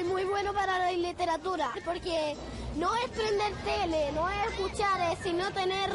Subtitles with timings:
[0.00, 2.34] Soy muy bueno para la literatura porque
[2.78, 5.90] no es prender tele, no es escuchar, sino tener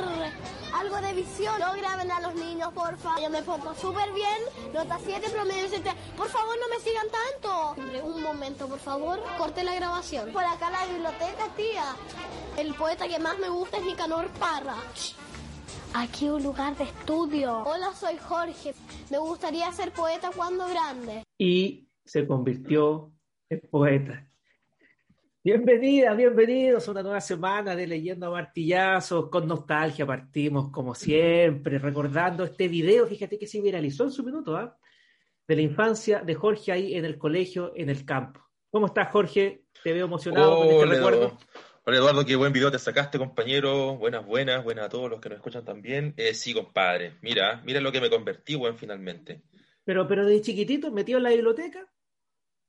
[0.76, 1.60] algo de visión.
[1.60, 3.20] No graben a los niños, porfa.
[3.20, 4.38] Yo me porto súper bien,
[4.76, 5.90] nota 7, promedio 7.
[6.16, 8.04] Por favor, no me sigan tanto.
[8.06, 10.32] Un momento, por favor, corte la grabación.
[10.32, 11.96] Por acá la biblioteca, tía.
[12.58, 14.76] El poeta que más me gusta es Nicanor Parra.
[15.96, 17.64] Aquí un lugar de estudio.
[17.64, 18.76] Hola, soy Jorge.
[19.10, 21.24] Me gustaría ser poeta cuando grande.
[21.40, 23.15] Y se convirtió
[23.50, 24.28] en poeta.
[25.44, 29.30] Bienvenida, bienvenidos a una nueva semana de Leyendo a Martillazos.
[29.30, 34.58] Con nostalgia partimos, como siempre, recordando este video, fíjate que se viralizó en su minuto,
[34.58, 34.76] ¿ah?
[35.48, 38.42] De la infancia de Jorge ahí en el colegio, en el campo.
[38.72, 39.66] ¿Cómo estás, Jorge?
[39.84, 41.38] Te veo emocionado con este recuerdo.
[41.84, 43.96] Hola Eduardo, qué buen video te sacaste, compañero.
[43.98, 46.16] Buenas, buenas, buenas a todos los que nos escuchan también.
[46.18, 47.20] Eh, sí, compadre.
[47.22, 49.44] Mira, mira lo que me convertí, buen, finalmente.
[49.84, 51.88] Pero, pero de chiquitito, metido en la biblioteca.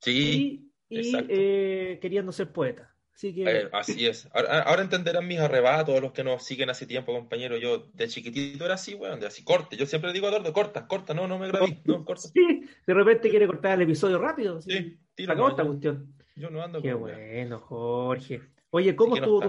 [0.00, 0.12] Sí.
[0.12, 2.92] Y, y eh, queriendo ser poeta.
[3.14, 3.44] Así, que...
[3.44, 4.28] Eh, así es.
[4.32, 7.56] Ahora, entenderán mis arrebatos, los que nos siguen hace tiempo, compañero.
[7.56, 9.76] Yo de chiquitito era así, weón, de así corte.
[9.76, 12.28] Yo siempre digo a Eduardo, corta, corta, no, no me grabé, no, corta.
[12.28, 14.60] Sí, de repente quiere cortar el episodio rápido.
[14.60, 15.34] Sí, sí tira.
[15.48, 16.14] esta cuestión.
[16.34, 18.42] Yo no ando Qué bueno, Jorge.
[18.70, 19.40] Oye, ¿cómo estuvo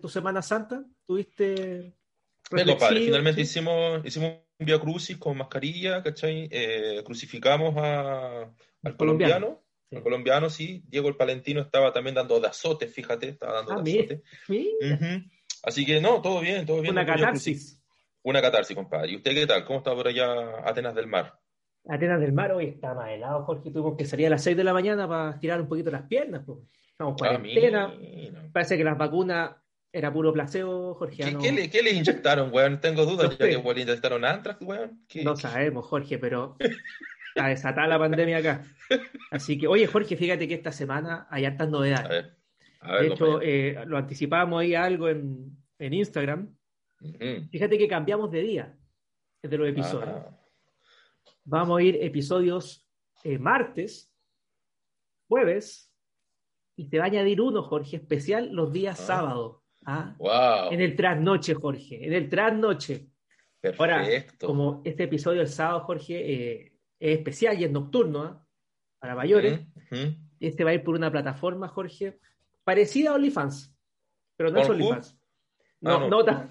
[0.00, 0.84] tu, Semana Santa?
[1.06, 1.94] ¿Tuviste
[2.50, 6.48] padre, finalmente hicimos, hicimos un Via Crucis con mascarilla, ¿cachai?
[6.50, 8.52] Eh, crucificamos a,
[8.82, 9.62] al colombiano.
[9.92, 10.82] Al colombiano, sí.
[10.88, 15.24] Diego el Palentino estaba también dando de azote, fíjate, estaba dando ah, de azote.
[15.62, 16.92] Así que no, todo bien, todo bien.
[16.92, 17.82] Una catarsis.
[18.22, 19.12] Una catarsis, compadre.
[19.12, 19.64] ¿Y usted qué tal?
[19.64, 21.38] ¿Cómo está por allá Atenas del Mar?
[21.88, 23.70] Atenas del Mar hoy está más helado, Jorge.
[23.70, 26.42] Tuvimos que salir a las 6 de la mañana para tirar un poquito las piernas.
[26.44, 26.58] Pues.
[26.90, 27.94] Estamos en cuarentena.
[28.52, 29.52] Parece que las vacunas
[29.92, 31.36] era puro placebo, Jorge.
[31.40, 32.80] ¿Qué, le, ¿Qué, le, inyectaron, weón?
[32.80, 35.06] Tengo dudas, ya que le inyectaron Antrax, weón.
[35.22, 36.56] No sabemos, Jorge, pero
[37.36, 38.64] está desatada la pandemia acá.
[39.30, 42.06] Así que, oye, Jorge, fíjate que esta semana hay hartas novedades.
[42.06, 42.36] A ver,
[42.80, 46.56] a ver, de hecho, eh, lo anticipábamos ahí algo en, en Instagram.
[47.50, 48.78] Fíjate que cambiamos de día
[49.42, 50.08] de los episodios.
[50.08, 50.40] Ah.
[51.44, 52.88] Vamos a ir episodios
[53.22, 54.12] eh, martes,
[55.28, 55.92] jueves,
[56.74, 59.04] y te va a añadir uno, Jorge, especial los días ah.
[59.04, 59.62] sábados.
[59.84, 60.68] ¿ah?
[60.70, 63.08] En el trasnoche, Jorge, en el trasnoche.
[63.60, 63.82] Perfecto.
[63.82, 64.06] Ahora,
[64.40, 68.46] como este episodio del sábado, Jorge, eh, es especial y es nocturno, ¿ah?
[68.98, 69.60] para mayores,
[70.40, 72.18] este va a ir por una plataforma, Jorge,
[72.64, 73.74] parecida a OnlyFans,
[74.36, 75.18] pero no es OnlyFans.
[75.80, 76.48] No, no, no.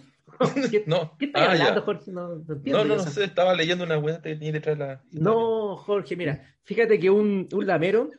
[0.71, 1.15] ¿Qué, no.
[1.17, 2.11] ¿Qué estás ah, hablando, Jorge?
[2.11, 5.03] No, no, entiendo no, no, sé, estaba leyendo una web que tenía detrás de la...
[5.11, 8.11] No, Jorge, mira, fíjate que un, un lamero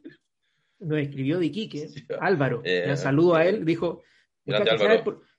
[0.78, 1.88] nos escribió de Iquique,
[2.20, 4.03] Álvaro, eh, saludo a él, dijo,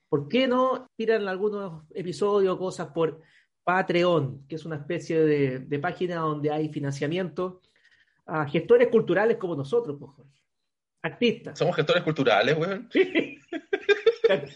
[0.09, 3.21] por, qué no tiran algunos episodios o cosas por
[3.67, 7.61] Patreon, que es una especie de, página donde hay financiamiento
[8.25, 10.25] a gestores culturales como nosotros, pues,
[11.01, 11.59] Artistas.
[11.59, 12.89] Somos gestores culturales, weón.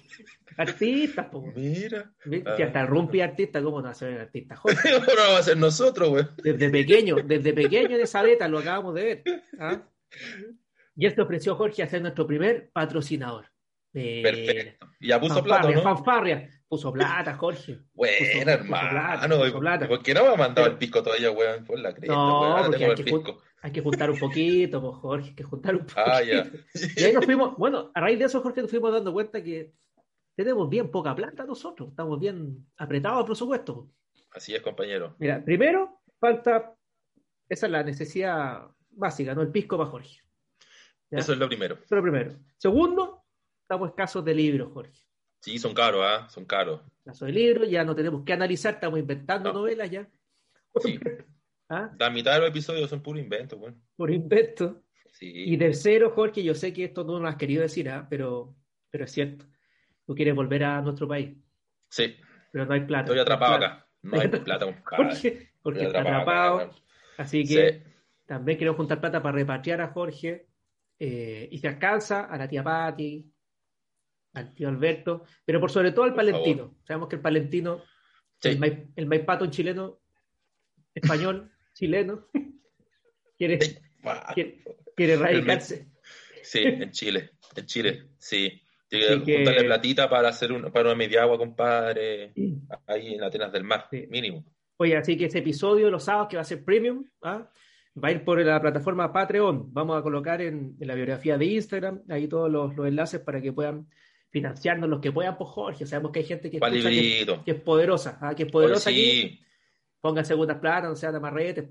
[0.58, 1.56] Artistas, pues.
[1.58, 2.14] Mira.
[2.24, 4.56] Si hasta el Rumpi artista, ¿cómo no va a ser artista?
[4.56, 6.30] ¿Cómo no va a ser nosotros, weón?
[6.42, 9.24] Desde pequeño, desde pequeño de esa beta lo acabamos de ver.
[9.60, 9.82] ¿ah?
[10.96, 13.51] Y te ofreció, Jorge, a ser nuestro primer patrocinador.
[13.94, 14.88] Perfecto.
[15.00, 15.82] Y ya puso plata, ¿no?
[15.82, 16.50] Fanfarria.
[16.68, 17.80] Puso plata, Jorge.
[17.94, 19.38] Bueno, hermano.
[19.88, 21.66] ¿Por qué no me ha mandado el pisco todavía, weón?
[21.66, 23.14] Por la cresta, no, porque hay, que
[23.62, 26.02] hay que juntar un poquito, pues, Jorge, hay que juntar un poquito.
[26.06, 26.50] Ah, ya.
[26.96, 29.74] Y ahí nos fuimos, bueno, a raíz de eso, Jorge, nos fuimos dando cuenta que
[30.36, 33.90] tenemos bien poca plata nosotros, estamos bien apretados al presupuesto.
[34.34, 35.16] Así es, compañero.
[35.20, 36.74] Mira, primero, falta,
[37.50, 39.42] esa es la necesidad básica, ¿no?
[39.42, 40.22] El pisco para Jorge.
[41.10, 41.76] Eso es lo primero.
[41.76, 42.32] Eso es lo primero.
[42.56, 43.21] Segundo,
[43.72, 45.00] estamos escasos de libros, Jorge.
[45.40, 46.28] Sí, son caros, ¿ah?
[46.30, 46.82] Son caros.
[46.98, 50.10] Escasos de libros, ya no tenemos que analizar, estamos inventando novelas ya.
[50.82, 51.00] Sí.
[51.70, 51.90] ¿Ah?
[51.98, 53.78] La mitad de los episodios son puro invento, bueno.
[53.96, 54.84] Puro invento.
[55.14, 55.32] Sí.
[55.34, 58.06] Y tercero, Jorge, yo sé que esto no lo has querido decir, ¿ah?
[58.10, 58.54] pero,
[58.90, 59.46] pero es cierto.
[60.06, 61.38] Tú quieres volver a nuestro país.
[61.90, 62.18] Sí.
[62.52, 63.04] Pero no hay plata.
[63.04, 63.88] Estoy atrapado acá.
[64.02, 64.66] No hay plata.
[64.84, 66.72] Jorge, porque está atrapado.
[67.18, 67.84] así que
[68.26, 70.48] también queremos juntar plata para repatriar a Jorge
[71.00, 73.31] eh, y se alcanza a la tía Patti,
[74.34, 76.78] al tío Alberto, pero por sobre todo al palentino.
[76.84, 77.84] Sabemos que el palentino,
[78.44, 80.02] el, el maipato chileno,
[80.94, 82.28] español, chileno,
[83.38, 83.60] quiere,
[84.96, 85.88] quiere, radicarse.
[86.44, 88.62] Sí, en Chile, en Chile, sí.
[88.88, 92.34] Tiene que juntarle platita para hacer un, para una media agua, compadre,
[92.88, 94.44] ahí en Atenas del Mar, mínimo.
[94.76, 97.50] Oye, así que ese episodio los sábados que va a ser premium, ¿ah?
[97.96, 99.74] va a ir por la plataforma Patreon.
[99.74, 103.88] Vamos a colocar en, la biografía de Instagram ahí todos los, enlaces para que puedan
[104.32, 105.86] financiarnos los que puedan por Jorge.
[105.86, 108.34] Sabemos que hay gente que, que, es poderosa, ¿ah?
[108.34, 109.40] que es poderosa aquí.
[110.00, 111.66] Pongan segundas plata, no sean amarretes.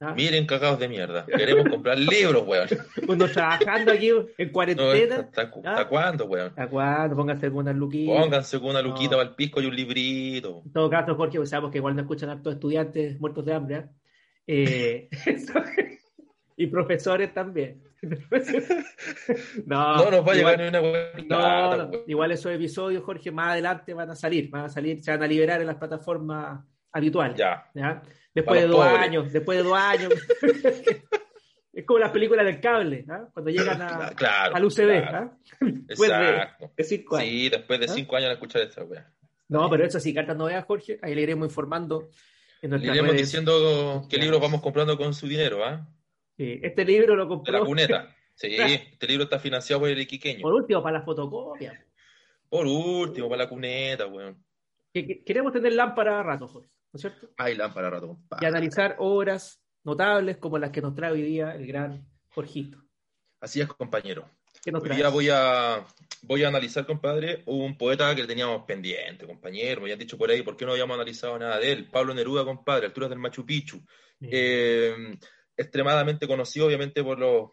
[0.00, 0.14] ¿Ah?
[0.16, 1.26] Miren, cagados de mierda.
[1.26, 2.68] Queremos comprar libros, weón.
[3.06, 5.16] Uno trabajando aquí en cuarentena.
[5.16, 5.86] ¿Hasta, ¿Ah?
[5.88, 6.48] cuándo, weón?
[6.48, 7.14] ¿Hasta cuándo?
[7.14, 8.20] Pónganse con una luquita.
[8.20, 10.62] Pónganse una luquita para el pisco y un librito.
[10.64, 13.54] En todo caso, Jorge, pues sabemos que igual no escuchan a todos estudiantes muertos de
[13.54, 13.84] hambre.
[14.46, 15.08] ¿eh?
[15.26, 15.98] eh
[16.56, 17.82] y profesores también.
[19.66, 21.76] no, no nos va a llevar ni una buena.
[21.76, 25.22] No, igual esos episodios, Jorge, más adelante van a salir, van a salir, se van
[25.22, 27.36] a liberar en las plataformas habituales.
[27.38, 27.70] Ya.
[28.34, 30.12] Después de dos años, después de dos años.
[31.72, 33.28] es como las películas del cable, ¿ah?
[33.32, 34.08] cuando llegan a,
[34.52, 34.90] al UCB.
[34.90, 35.32] ¿ah?
[35.88, 36.72] Exacto.
[36.78, 37.88] Sí, después de ¿Ah?
[37.94, 38.84] cinco años de escuchar esta
[39.48, 42.08] No, pero eso sí, cartas novedades, Jorge, ahí le iremos informando.
[42.62, 45.86] En le iremos diciendo qué libros vamos comprando con su dinero, ¿ah?
[46.36, 47.52] Sí, este libro lo compró.
[47.52, 48.16] De la cuneta.
[48.34, 50.42] Sí, este libro está financiado por el iquiqueño.
[50.42, 51.84] Por último, para la fotocopia.
[52.48, 54.44] Por último, para la cuneta, weón.
[54.92, 57.30] queremos tener lámpara a rato, Jorge, ¿no es cierto?
[57.38, 58.44] Hay lámpara a rato, compadre.
[58.44, 62.78] Y analizar obras notables como las que nos trae hoy día el gran Jorgito.
[63.40, 64.28] Así es, compañero.
[64.72, 65.84] Hoy día voy a,
[66.22, 69.80] voy a analizar, compadre, un poeta que teníamos pendiente, compañero.
[69.80, 71.88] Me habían dicho por ahí, ¿por qué no habíamos analizado nada de él?
[71.90, 73.80] Pablo Neruda, compadre, alturas del Machu Picchu.
[74.20, 74.94] Eh,
[75.62, 77.50] extremadamente conocido, obviamente, por los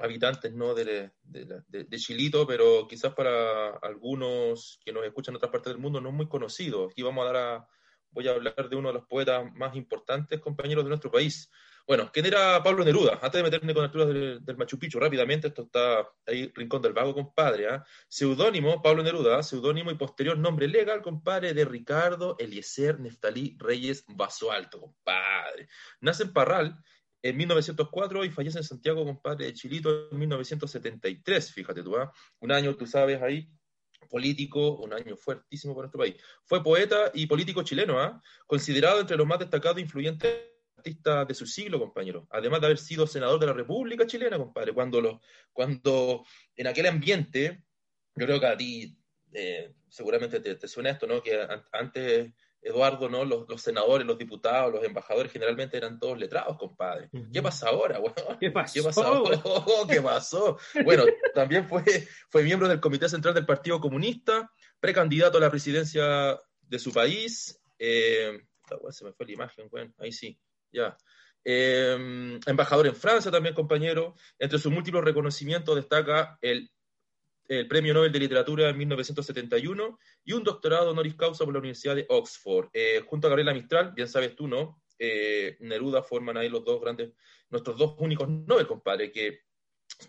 [0.00, 0.74] habitantes ¿no?
[0.74, 6.00] de, de, Chilito, pero quizás para algunos que nos escuchan en otras partes del mundo
[6.00, 6.86] no es muy conocido.
[6.86, 7.66] Aquí vamos a dar
[8.12, 11.50] voy a hablar de uno de los poetas más importantes, compañeros de nuestro país.
[11.86, 13.18] Bueno, ¿quién era Pablo Neruda?
[13.20, 16.92] Antes de meterme con alturas del, del Machu Picchu, rápidamente, esto está ahí, Rincón del
[16.92, 17.68] Vago, compadre.
[17.68, 17.84] ¿ah?
[18.06, 24.04] Seudónimo, Pablo Neruda, seudónimo y posterior nombre legal, compadre, de Ricardo Eliezer Neftalí Reyes
[24.50, 25.68] Alto, compadre.
[26.00, 26.78] Nace en Parral
[27.22, 32.12] en 1904 y fallece en Santiago, compadre de Chilito, en 1973, fíjate tú, ¿ah?
[32.40, 33.48] un año, tú sabes, ahí,
[34.10, 36.16] político, un año fuertísimo para nuestro país.
[36.44, 38.20] Fue poeta y político chileno, ¿ah?
[38.46, 42.78] considerado entre los más destacados e influyentes artistas de su siglo, compañero, además de haber
[42.78, 45.20] sido senador de la República Chilena, compadre, cuando, lo,
[45.52, 46.24] cuando
[46.56, 47.62] en aquel ambiente,
[48.16, 48.96] yo creo que a ti
[49.32, 51.22] eh, seguramente te, te, suena esto, ¿no?
[51.22, 53.24] Que antes Eduardo, ¿no?
[53.24, 57.10] Los, senadores, los diputados, los embajadores generalmente eran todos letrados, compadre.
[57.32, 58.00] ¿Qué pasa ahora,
[58.40, 58.72] ¿Qué pasó?
[58.74, 59.86] ¿Qué pasó?
[59.88, 60.58] ¿Qué pasó?
[60.84, 61.04] bueno,
[61.34, 61.82] también fue,
[62.30, 67.60] fue miembro del Comité Central del Partido Comunista, precandidato a la presidencia de su país.
[67.78, 68.38] Eh,
[68.90, 70.38] se me fue la imagen, bueno, ahí sí,
[70.72, 70.96] ya.
[71.44, 74.14] Eh, embajador en Francia también, compañero.
[74.38, 76.70] Entre sus múltiples reconocimientos destaca el
[77.58, 81.96] el Premio Nobel de Literatura en 1971 y un doctorado honoris causa por la Universidad
[81.96, 82.68] de Oxford.
[82.72, 84.82] Eh, junto a Gabriela Mistral, bien sabes tú, ¿no?
[84.98, 87.12] Eh, Neruda forman ahí los dos grandes,
[87.50, 89.40] nuestros dos únicos Nobel, compadre, que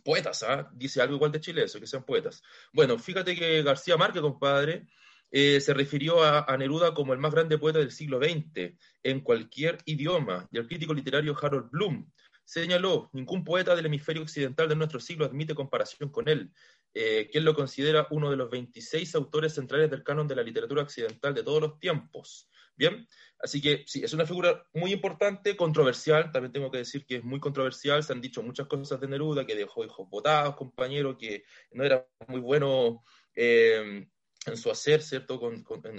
[0.04, 0.70] poetas, ¿ah?
[0.74, 2.42] Dice algo igual de Chile eso, que sean poetas.
[2.72, 4.88] Bueno, fíjate que García Márquez, compadre,
[5.30, 9.20] eh, se refirió a, a, Neruda como el más grande poeta del siglo XX en
[9.22, 12.10] cualquier idioma, y el crítico literario Harold Bloom
[12.46, 16.52] señaló, ningún poeta del hemisferio occidental de nuestro siglo admite comparación con él
[16.94, 20.84] eh, quien lo considera uno de los 26 autores centrales del canon de la literatura
[20.84, 22.50] occidental de todos los tiempos.
[22.76, 23.08] Bien,
[23.40, 27.24] así que sí, es una figura muy importante, controversial, también tengo que decir que es
[27.24, 31.44] muy controversial, se han dicho muchas cosas de Neruda, que dejó hijos votados, compañero, que
[31.72, 33.04] no era muy bueno
[33.36, 34.08] eh,
[34.46, 35.40] en su hacer, ¿cierto?,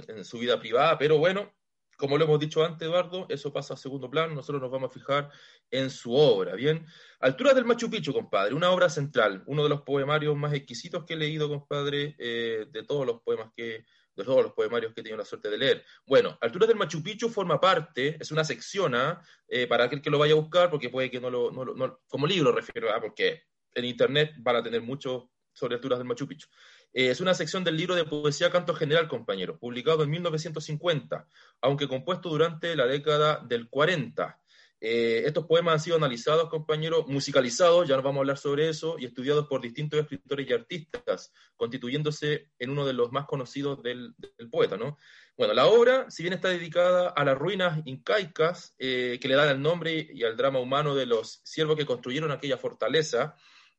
[0.08, 1.52] en su vida privada, pero bueno,
[1.96, 4.92] como lo hemos dicho antes, Eduardo, eso pasa a segundo plano, nosotros nos vamos a
[4.92, 5.30] fijar
[5.70, 6.86] en su obra, ¿bien?
[7.20, 11.14] Alturas del Machu Picchu, compadre, una obra central, uno de los poemarios más exquisitos que
[11.14, 13.84] he leído, compadre, eh, de todos los poemas que,
[14.16, 15.84] de todos los poemarios que he tenido la suerte de leer.
[16.06, 19.22] Bueno, Alturas del Machu Picchu forma parte, es una sección, ¿ah?
[19.48, 22.26] eh, para aquel que lo vaya a buscar, porque puede que no lo, no, como
[22.26, 23.00] libro refiero, ¿ah?
[23.00, 23.42] porque
[23.74, 26.48] en internet van a tener mucho sobre Alturas del Machu Picchu.
[26.94, 31.26] Eh, es una sección del libro de poesía Canto General, compañero, publicado en 1950,
[31.60, 34.40] aunque compuesto durante la década del 40.
[34.80, 38.96] Eh, estos poemas han sido analizados, compañero, musicalizados, ya nos vamos a hablar sobre eso,
[38.98, 44.14] y estudiados por distintos escritores y artistas, constituyéndose en uno de los más conocidos del,
[44.52, 44.98] poeta, ¿no?
[45.36, 49.48] Bueno, la obra, si bien está dedicada a las ruinas incaicas eh, que le dan
[49.48, 53.34] el nombre y al drama humano de los siervos que construyeron aquella fortaleza,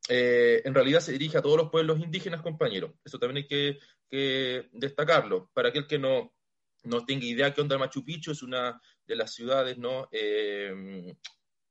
[0.09, 2.91] eh, en realidad se dirige a todos los pueblos indígenas, compañeros.
[3.03, 3.79] Eso también hay que,
[4.71, 5.49] destacarlo.
[5.53, 6.33] Para aquel que no,
[6.83, 10.07] no tenga idea qué onda Machu Picchu, es una de las ciudades ¿no?
[10.11, 11.13] Eh,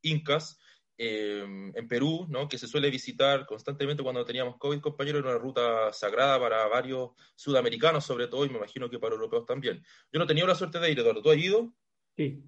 [0.02, 0.58] incas
[0.96, 2.48] eh, en Perú, ¿no?
[2.48, 7.10] que se suele visitar constantemente cuando teníamos COVID, compañero, era una ruta sagrada para varios
[7.34, 9.82] sudamericanos, sobre todo, y me imagino que para europeos también.
[10.12, 11.22] Yo no he tenido la suerte de ir, Eduardo.
[11.22, 11.74] ¿Tú has ido?
[12.16, 12.44] Sí.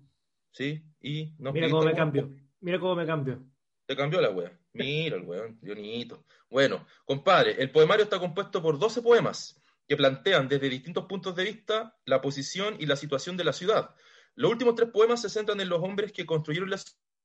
[0.52, 0.84] ¿Sí?
[1.00, 2.30] ¿Y Mira cómo me cambio.
[2.60, 3.44] Mira cómo me cambio.
[3.84, 4.58] Te cambió la wea.
[4.84, 6.24] Mira el weón, Dionito.
[6.50, 11.44] Bueno, compadre, el poemario está compuesto por 12 poemas que plantean desde distintos puntos de
[11.44, 13.94] vista la posición y la situación de la ciudad.
[14.34, 16.80] Los últimos tres poemas se centran en los hombres que construyeron la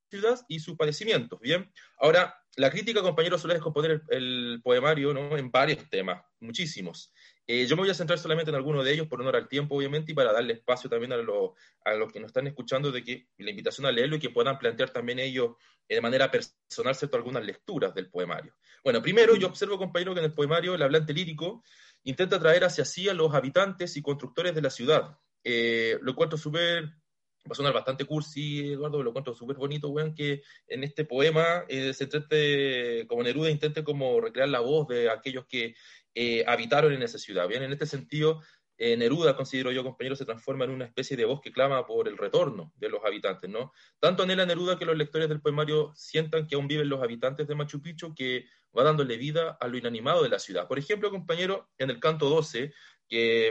[0.10, 1.40] ciudad y sus padecimientos.
[1.40, 5.38] Bien, ahora, la crítica, compañero, suele descomponer el, poemario ¿no?
[5.38, 7.14] en varios temas, muchísimos.
[7.48, 9.76] Eh, yo me voy a centrar solamente en alguno de ellos por honor al tiempo,
[9.76, 13.28] obviamente, y para darle espacio también a, a los que nos están escuchando de que
[13.38, 15.56] la invitación a leerlo y que puedan plantear también ellos
[15.88, 18.56] eh, de manera personal cierto, algunas lecturas del poemario.
[18.84, 21.64] Bueno, primero yo observo, compañero, que en el poemario el hablante lírico
[22.04, 25.18] intenta traer hacia sí a los habitantes y constructores de la ciudad.
[25.44, 30.14] Eh, lo encuentro súper, va a sonar bastante cursi, Eduardo, lo encuentro súper bonito, weón,
[30.16, 35.10] que en este poema eh, se trate, como Neruda intente como recrear la voz de
[35.10, 35.76] aquellos que
[36.16, 37.48] eh, habitaron en esa ciudad.
[37.48, 38.42] Bien, en este sentido,
[38.78, 42.18] Neruda, considero yo, compañero, se transforma en una especie de voz que clama por el
[42.18, 43.72] retorno de los habitantes, ¿no?
[44.00, 47.54] Tanto anhela Neruda que los lectores del poemario sientan que aún viven los habitantes de
[47.54, 50.68] Machu Picchu, que va dándole vida a lo inanimado de la ciudad.
[50.68, 52.74] Por ejemplo, compañero, en el canto 12,
[53.08, 53.48] que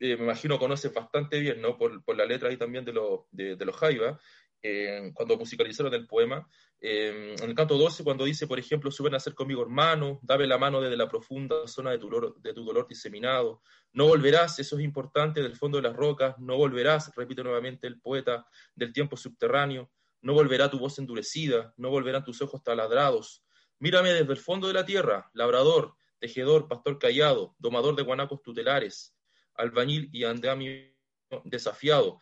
[0.00, 1.76] eh, me imagino conoces bastante bien, ¿no?
[1.76, 2.92] Por, por la letra ahí también de,
[3.30, 4.18] de, los Jaiba,
[4.62, 6.48] eh, cuando musicalizaron el poema.
[6.82, 10.46] Eh, en el canto 12, cuando dice, por ejemplo, suben a ser conmigo hermano, dame
[10.46, 14.58] la mano desde la profunda zona de tu, dolor, de tu dolor diseminado, no volverás,
[14.58, 18.94] eso es importante, del fondo de las rocas, no volverás, repite nuevamente el poeta, del
[18.94, 19.90] tiempo subterráneo,
[20.22, 23.44] no volverá tu voz endurecida, no volverán tus ojos taladrados.
[23.78, 29.14] Mírame desde el fondo de la tierra, labrador, tejedor, pastor callado, domador de guanacos tutelares,
[29.54, 30.72] albañil y andamio
[31.44, 32.20] desafiado.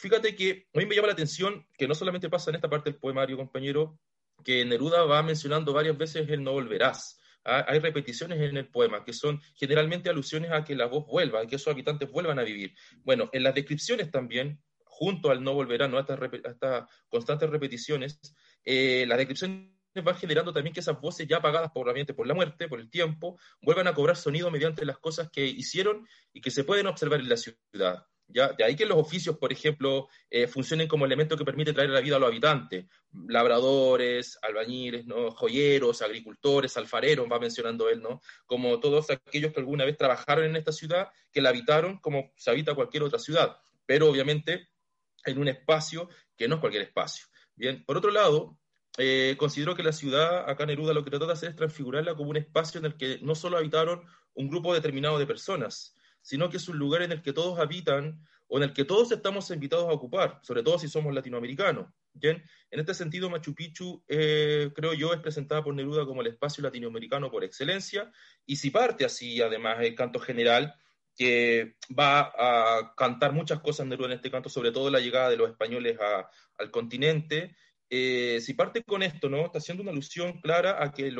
[0.00, 2.88] Fíjate que a mí me llama la atención que no solamente pasa en esta parte
[2.88, 4.00] del poemario, compañero,
[4.42, 7.20] que Neruda va mencionando varias veces el no volverás.
[7.44, 7.66] ¿ah?
[7.68, 11.46] Hay repeticiones en el poema que son generalmente alusiones a que la voz vuelva, a
[11.46, 12.74] que esos habitantes vuelvan a vivir.
[13.04, 15.98] Bueno, en las descripciones también, junto al no volverán, ¿no?
[15.98, 18.18] a, estas, constantes repeticiones,
[18.64, 19.68] eh, las descripciones
[20.02, 23.38] van generando también que esas voces ya apagadas por, por la muerte, por el tiempo,
[23.60, 27.28] vuelvan a cobrar sonido mediante las cosas que hicieron y que se pueden observar en
[27.28, 28.06] la ciudad.
[28.32, 32.00] De ahí que los oficios, por ejemplo, eh, funcionen como elemento que permite traer la
[32.00, 32.86] vida a los habitantes.
[33.28, 38.20] Labradores, albañiles, joyeros, agricultores, alfareros, va mencionando él, ¿no?
[38.46, 42.50] Como todos aquellos que alguna vez trabajaron en esta ciudad, que la habitaron como se
[42.50, 44.68] habita cualquier otra ciudad, pero obviamente
[45.24, 47.26] en un espacio que no es cualquier espacio.
[47.54, 48.58] Bien, por otro lado,
[48.98, 52.30] eh, considero que la ciudad, acá Neruda, lo que trata de hacer es transfigurarla como
[52.30, 54.02] un espacio en el que no solo habitaron
[54.34, 58.20] un grupo determinado de personas, sino que es un lugar en el que todos habitan
[58.48, 61.86] o en el que todos estamos invitados a ocupar, sobre todo si somos latinoamericanos.
[62.20, 66.62] En este sentido, Machu Picchu, eh, creo yo, es presentada por Neruda como el espacio
[66.62, 68.10] latinoamericano por excelencia,
[68.44, 70.74] y si parte así, además, el canto general,
[71.16, 75.36] que va a cantar muchas cosas Neruda en este canto, sobre todo la llegada de
[75.36, 75.96] los españoles
[76.58, 77.54] al continente,
[77.88, 79.44] eh, si parte con esto, ¿no?
[79.44, 81.10] Está haciendo una alusión clara a que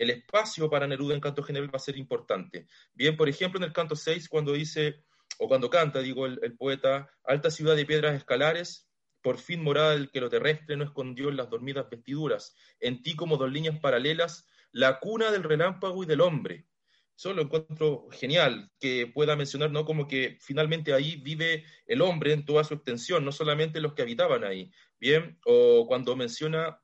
[0.00, 2.66] el espacio para Neruda en canto general va a ser importante.
[2.94, 5.04] Bien, por ejemplo, en el canto 6, cuando dice,
[5.38, 8.88] o cuando canta, digo, el, poeta, alta ciudad de piedras escalares,
[9.20, 13.14] por fin morada del que lo terrestre no escondió en las dormidas vestiduras, en ti
[13.14, 16.66] como dos líneas paralelas, la cuna del relámpago y del hombre,
[17.14, 19.84] eso lo encuentro genial, que pueda mencionar, ¿no?
[19.84, 24.00] Como que finalmente ahí vive el hombre en toda su extensión, no solamente los que
[24.00, 25.38] habitaban ahí, ¿bien?
[25.44, 26.80] O cuando menciona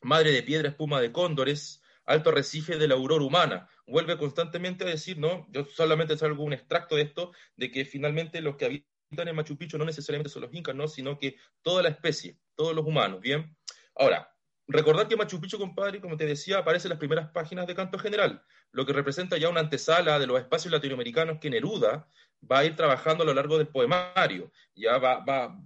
[0.00, 4.88] madre de piedra, espuma de cóndores, alto recife de la aurora humana, vuelve constantemente a
[4.88, 5.46] decir, ¿no?
[5.50, 9.56] Yo solamente salgo un extracto de esto, de que finalmente los que habitan en Machu
[9.56, 10.88] Picchu no necesariamente son los incas, ¿no?
[10.88, 13.56] Sino que toda la especie, todos los humanos, ¿bien?
[13.96, 14.32] Ahora,
[14.66, 17.98] recordar que Machu Picchu, compadre, como te decía, aparece en las primeras páginas de Canto
[17.98, 18.42] General,
[18.72, 22.08] lo que representa ya una antesala de los espacios latinoamericanos que Neruda
[22.50, 24.52] va a ir trabajando a lo largo del poemario.
[24.74, 25.56] Ya va, va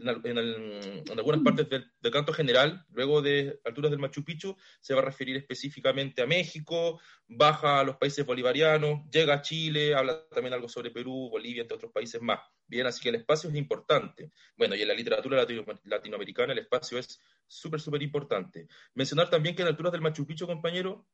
[0.00, 5.04] en, algunas partes del, canto general, luego de alturas del Machu Picchu, se va a
[5.04, 10.68] referir específicamente a México, baja a los países bolivarianos, llega a Chile, habla también algo
[10.68, 12.40] sobre Perú, Bolivia, entre otros países más.
[12.66, 14.30] Bien, así que el espacio es importante.
[14.56, 15.44] Bueno, y en la literatura
[15.84, 18.68] latinoamericana el espacio es súper, súper importante.
[18.94, 21.06] Mencionar también que en alturas del Machu Picchu, compañero,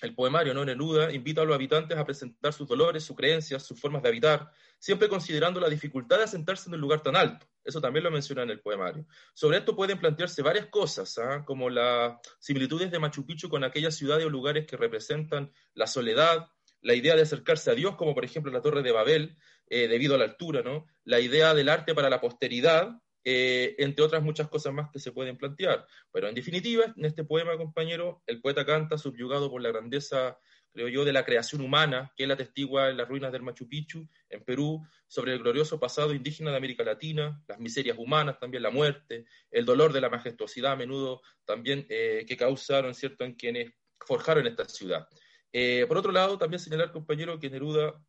[0.00, 0.64] el poemario, ¿no?
[0.64, 4.50] Neruda invita a los habitantes a presentar sus dolores, sus creencias, sus formas de habitar,
[4.78, 7.46] siempre considerando la dificultad de asentarse en un lugar tan alto.
[7.64, 9.06] Eso también lo menciona en el poemario.
[9.34, 11.44] Sobre esto pueden plantearse varias cosas, ¿ah?
[11.44, 16.48] como las similitudes de Machu Picchu con aquellas ciudades o lugares que representan la soledad,
[16.80, 19.36] la idea de acercarse a Dios, como por ejemplo la Torre de Babel,
[19.68, 20.86] eh, debido a la altura, ¿no?
[21.04, 25.12] La idea del arte para la posteridad, eh, entre otras muchas cosas más que se
[25.12, 25.86] pueden plantear.
[26.10, 30.38] Pero en definitiva, en este poema, compañero, el poeta canta subyugado por la grandeza,
[30.72, 34.08] creo yo, de la creación humana, que él atestigua en las ruinas del Machu Picchu,
[34.30, 38.70] en Perú, sobre el glorioso pasado indígena de América Latina, las miserias humanas, también la
[38.70, 43.70] muerte, el dolor de la majestuosidad a menudo también eh, que causaron, ¿cierto?, en quienes
[44.06, 45.06] forjaron esta ciudad.
[45.52, 48.02] Eh, por otro lado, también señalar, compañero, que Neruda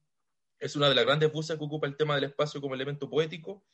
[0.60, 3.66] es una de las grandes voces que ocupa el tema del espacio como elemento poético,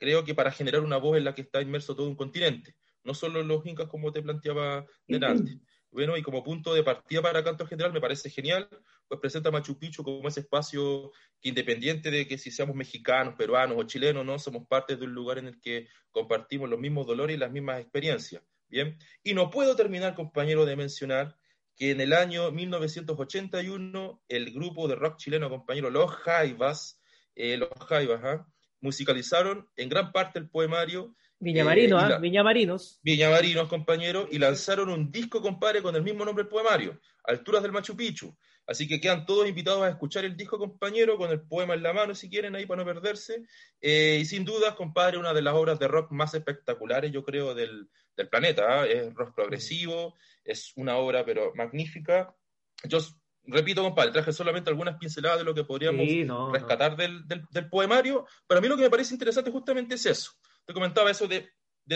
[0.00, 2.74] creo que para generar una voz en la que está inmerso todo un continente.
[3.04, 5.58] no solo los incas como te planteaba delante.
[5.90, 8.68] Bueno, y como punto de partida para Canto General me parece genial,
[9.08, 13.76] pues presenta Machu Picchu como ese espacio que independiente de que si seamos mexicanos, peruanos
[13.78, 17.36] o chilenos, no somos parte de un lugar en el que compartimos los mismos dolores
[17.36, 18.42] y las mismas experiencias.
[18.68, 21.36] Bien, y no puedo terminar, compañero, de mencionar
[21.74, 27.00] que en el año 1981 el grupo de rock chileno, compañero, Los Jaivas,
[27.34, 28.46] eh, Los Jaivas, ¿ah?
[28.80, 32.18] Musicalizaron en gran parte el poemario Viñamarinos, eh, ¿ah?
[32.18, 33.00] Viñamarinos.
[33.02, 37.72] Viñamarinos, compañero, y lanzaron un disco, compadre, con el mismo nombre del poemario, Alturas del
[37.72, 38.36] Machu Picchu.
[38.66, 41.94] Así que quedan todos invitados a escuchar el disco, compañero, con el poema en la
[41.94, 43.42] mano, si quieren, ahí para no perderse.
[43.80, 47.54] Eh, y sin dudas, compadre, una de las obras de rock más espectaculares, yo creo,
[47.54, 47.88] del,
[48.30, 48.82] planeta.
[48.82, 48.86] ¿ah?
[48.86, 52.36] Es rock progresivo, es una obra, pero magnífica.
[52.84, 52.98] Yo
[53.44, 56.06] repito, compadre, traje solamente algunas pinceladas de lo que podríamos
[56.52, 60.32] rescatar Del, del, poemario, pero a mí lo que me parece interesante justamente es eso
[60.70, 61.48] te comentaba eso de,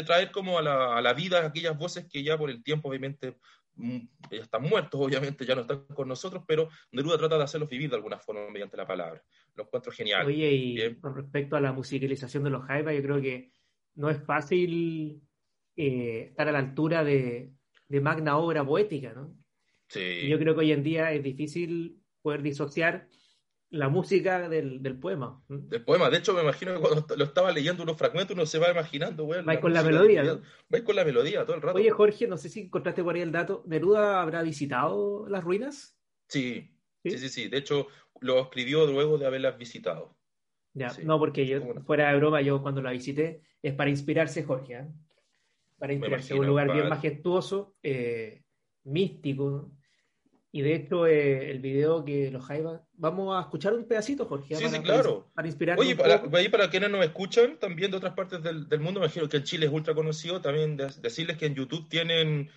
[0.05, 3.37] traer como a la, a la, vida aquellas voces que ya por el tiempo obviamente
[3.77, 3.99] mm,
[4.31, 7.91] ya están muertos, obviamente ya no están con nosotros, pero Neruda trata de hacerlos vivir
[7.91, 9.23] de alguna forma mediante la palabra.
[9.55, 10.27] Lo encuentro genial.
[10.27, 13.53] Oye, y con respecto a la musicalización de los Jaivas, yo creo que
[13.95, 15.23] no es fácil
[15.77, 17.53] eh, estar a la altura de,
[17.87, 19.37] de, magna obra poética, ¿no?
[19.95, 20.29] Sí.
[20.29, 23.09] yo creo que hoy en día es difícil poder disociar
[23.71, 25.43] la música del, del, poema.
[25.49, 28.59] Del poema, de hecho me imagino que cuando lo estaba leyendo unos fragmentos uno se
[28.59, 29.43] va imaginando, güey.
[29.43, 30.43] Va con la melodía, ¿no?
[30.73, 31.79] Va con la melodía todo el rato.
[31.79, 33.65] Oye, Jorge, no sé si encontraste por ahí el dato.
[33.67, 35.99] ¿Neruda habrá visitado las ruinas?
[36.29, 36.71] Sí,
[37.05, 37.49] sí, sí, sí.
[37.49, 37.89] De hecho,
[38.21, 40.17] lo escribió luego de haberlas visitado.
[40.73, 44.75] Ya, no, porque yo, fuera de broma, yo cuando la visité, es para inspirarse, Jorge,
[44.75, 44.89] ¿eh?
[45.79, 48.45] Para inspirarse, un lugar bien majestuoso, eh,
[48.85, 49.73] místico,
[50.57, 52.81] y de hecho, eh, el video que los Jaivas.
[52.93, 54.55] Vamos a escuchar un pedacito, Jorge.
[54.55, 55.29] Sí, sí, claro.
[55.35, 55.77] Para inspirar.
[55.81, 59.07] Oye, para, ahí para quienes nos escuchan, también de otras partes del, del mundo, me
[59.07, 60.41] imagino que en Chile es ultra conocido.
[60.41, 62.49] También decirles que en YouTube tienen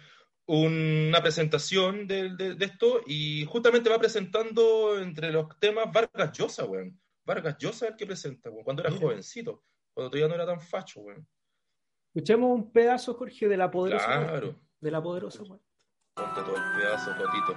[0.45, 7.01] una presentación de, de, esto y justamente va presentando entre los temas Vargas Llosa, weón.
[7.25, 10.62] Vargas Llosa es el que presenta, weón, cuando era jovencito, cuando todavía no era tan
[10.62, 11.27] facho, weón.
[12.13, 14.05] Escuchemos un pedazo, Jorge, de la poderosa.
[14.05, 14.55] Claro.
[14.79, 15.66] De la poderosa, weón.
[16.17, 17.56] Ponte todo el pedazo, Cotito.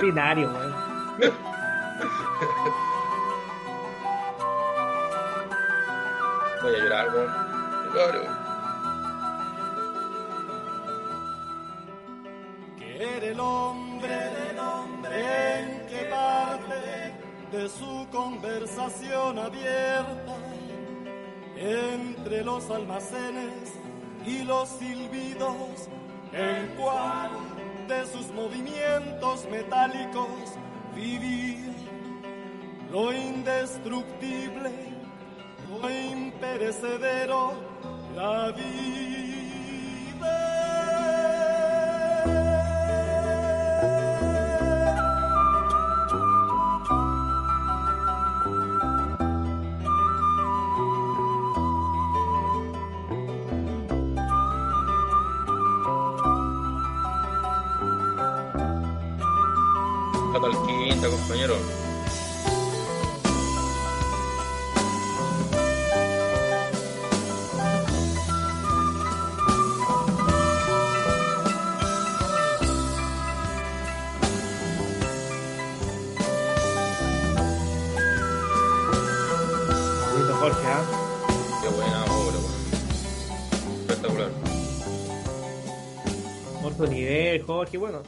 [0.00, 0.74] Binario, weón.
[6.62, 7.32] Voy a llorar, weón.
[7.94, 8.22] Lloro.
[12.76, 17.14] Que era el hombre, el hombre en que parte
[17.52, 20.34] de su conversación abierta
[21.56, 23.72] entre los almacenes
[24.26, 25.88] y los silbidos
[26.36, 27.30] en cual
[27.88, 30.28] de sus movimientos metálicos
[30.94, 31.72] vivía
[32.90, 34.70] lo indestructible,
[35.68, 37.54] lo imperecedero,
[38.14, 39.05] la vida.
[61.04, 61.56] Compañero.
[80.38, 80.84] Jorge, ¿ah?
[81.62, 82.36] Qué buena obra,
[83.80, 84.30] espectacular.
[86.62, 88.02] Otro nivel, Jorge, bueno.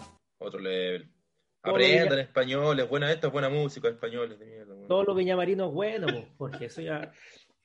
[2.39, 2.81] Otro level.
[2.81, 4.39] Aprendan español, es buena esta, es buena música español.
[4.89, 7.13] Todo lo viñamarino es bueno, porque eso ya.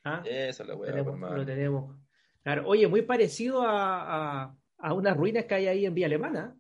[0.04, 0.22] ¿ah?
[0.26, 1.98] Eso es la tenemos, Lo tenemos.
[2.44, 6.56] Claro, oye, muy parecido a, a, a, unas ruinas que hay ahí en Villa Alemana.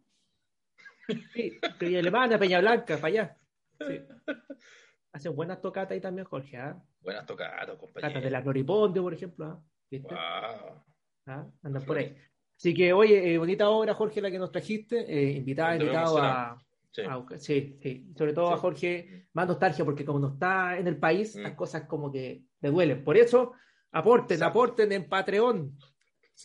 [1.33, 3.37] Sí, Villa Alemana, Peña Blanca, para allá.
[3.79, 4.01] Sí.
[5.11, 6.57] Hacen buenas tocatas ahí también, Jorge.
[6.57, 6.81] ¿ah?
[7.01, 8.21] Buenas tocatas, compañero.
[8.21, 9.45] de la Noriponte, por ejemplo.
[9.45, 9.61] ¿ah?
[9.91, 10.15] ¿Viste?
[10.15, 11.45] ¿Ah?
[11.61, 12.15] Andan por ahí.
[12.57, 15.01] Así que, oye, eh, bonita obra, Jorge, la que nos trajiste.
[15.01, 16.57] Eh, invitada, invitado a,
[17.07, 17.77] Ah, sí.
[17.81, 21.53] sí, Sobre todo a Jorge, más nostalgia, porque como no está en el país, las
[21.53, 21.55] mm.
[21.55, 23.03] cosas como que le duelen.
[23.03, 23.53] Por eso,
[23.91, 25.77] aporten, aporten en Patreon.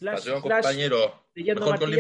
[0.01, 1.27] Patreon, compañero.
[1.35, 1.91] Mejor con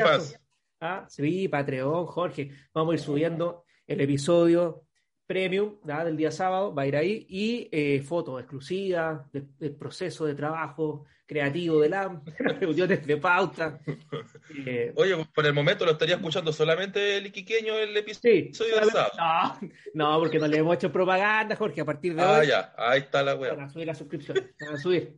[0.80, 2.50] ah, sí, Patreon, Jorge.
[2.72, 4.88] Vamos a ir subiendo el episodio
[5.28, 10.34] premium del día sábado, va a ir ahí, y eh, fotos exclusivas del, proceso de
[10.34, 13.78] trabajo creativo de la reuniones de pauta.
[14.66, 18.90] Eh, Oye, por el momento lo estaría escuchando solamente el iquiqueño el episodio sí, del
[18.90, 19.58] sábado.
[19.92, 22.38] No, no, porque no le hemos hecho propaganda, Jorge, a partir de ah, hoy.
[22.38, 23.54] Ah, ya, ahí está la web.
[23.54, 25.14] Van a subir la suscripción, van a subir.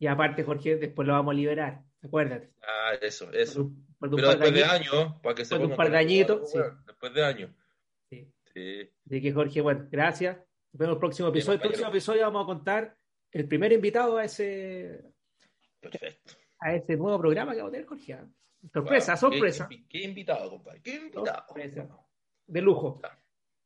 [0.00, 2.50] Y aparte, Jorge, después lo vamos a liberar, acuérdate.
[2.60, 3.70] Ah, eso, eso.
[4.00, 6.52] Pero después de años, para que se un par de añitos.
[6.86, 7.50] Después de años.
[8.58, 8.82] Sí.
[8.82, 8.90] sí.
[9.06, 10.36] Así que, Jorge, bueno, gracias.
[10.36, 11.54] Nos vemos el próximo episodio.
[11.54, 12.96] el próximo episodio vamos a contar
[13.32, 15.02] el primer invitado a ese.
[15.80, 16.34] Perfecto.
[16.60, 18.18] A ese nuevo programa que vamos a tener, Jorge.
[18.72, 19.68] Sorpresa, sorpresa.
[19.88, 20.82] ¿Qué, invitado, compadre?
[20.82, 21.46] ¿Qué invitado?
[22.46, 23.00] De lujo.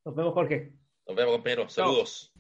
[0.05, 0.73] Nos vemos, Jorge.
[1.07, 1.73] Nos vemos, compañeros.
[1.73, 2.33] Saludos.